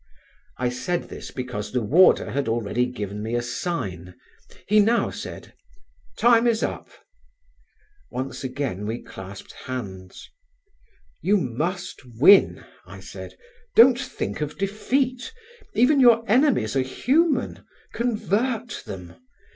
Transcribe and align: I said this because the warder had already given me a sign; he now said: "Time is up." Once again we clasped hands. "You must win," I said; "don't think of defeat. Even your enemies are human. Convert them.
I 0.57 0.69
said 0.69 1.09
this 1.09 1.29
because 1.29 1.71
the 1.71 1.83
warder 1.83 2.31
had 2.31 2.47
already 2.47 2.87
given 2.87 3.21
me 3.21 3.35
a 3.35 3.41
sign; 3.43 4.15
he 4.67 4.79
now 4.79 5.11
said: 5.11 5.53
"Time 6.17 6.47
is 6.47 6.63
up." 6.63 6.89
Once 8.09 8.43
again 8.43 8.87
we 8.87 8.99
clasped 8.99 9.53
hands. 9.53 10.27
"You 11.21 11.37
must 11.37 12.01
win," 12.19 12.65
I 12.87 12.99
said; 12.99 13.37
"don't 13.75 13.99
think 13.99 14.41
of 14.41 14.57
defeat. 14.57 15.31
Even 15.75 15.99
your 15.99 16.23
enemies 16.27 16.75
are 16.75 16.81
human. 16.81 17.63
Convert 17.93 18.81
them. 18.87 19.17